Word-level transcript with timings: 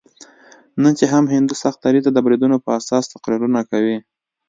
نن 0.81 0.93
چې 0.99 1.05
هم 1.13 1.23
هندو 1.33 1.55
سخت 1.63 1.79
دریځي 1.81 2.11
د 2.13 2.19
بریدونو 2.25 2.57
په 2.65 2.69
اساس 2.79 3.03
تقریرونه 3.13 3.59
کوي. 3.71 3.97